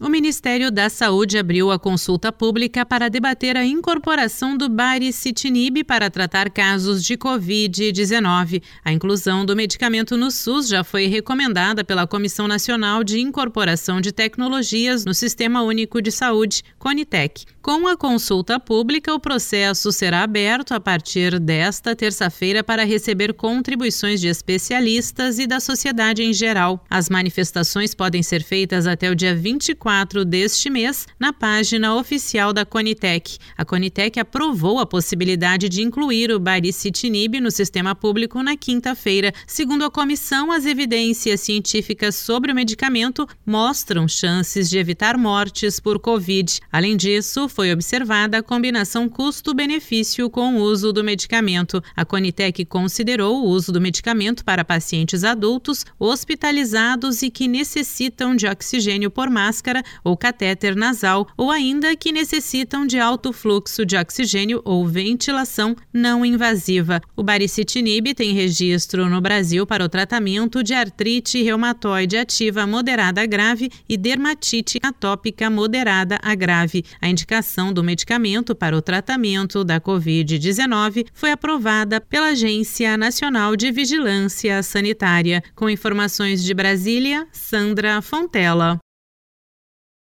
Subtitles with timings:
[0.00, 6.10] O Ministério da Saúde abriu a consulta pública para debater a incorporação do baricitinib para
[6.10, 8.60] tratar casos de Covid-19.
[8.84, 14.10] A inclusão do medicamento no SUS já foi recomendada pela Comissão Nacional de Incorporação de
[14.10, 17.44] Tecnologias no Sistema Único de Saúde, CONITEC.
[17.62, 24.20] Com a consulta pública, o processo será aberto a partir desta terça-feira para receber contribuições
[24.20, 26.84] de especialistas e da sociedade em geral.
[26.90, 32.54] As manifestações podem ser feitas até o dia 24 24 deste mês na página oficial
[32.54, 33.36] da Conitec.
[33.56, 39.32] A Conitec aprovou a possibilidade de incluir o baricitinib no sistema público na quinta-feira.
[39.46, 46.00] Segundo a comissão, as evidências científicas sobre o medicamento mostram chances de evitar mortes por
[46.00, 46.60] Covid.
[46.72, 51.82] Além disso, foi observada a combinação custo-benefício com o uso do medicamento.
[51.94, 58.46] A Conitec considerou o uso do medicamento para pacientes adultos hospitalizados e que necessitam de
[58.46, 63.96] oxigênio por máscara máscara ou catéter nasal ou ainda que necessitam de alto fluxo de
[63.96, 67.00] oxigênio ou ventilação não invasiva.
[67.16, 73.70] O baricitinib tem registro no Brasil para o tratamento de artrite reumatoide ativa moderada grave
[73.88, 76.84] e dermatite atópica moderada a grave.
[77.00, 83.70] A indicação do medicamento para o tratamento da COVID-19 foi aprovada pela Agência Nacional de
[83.70, 85.42] Vigilância Sanitária.
[85.54, 88.78] Com informações de Brasília, Sandra Fontela.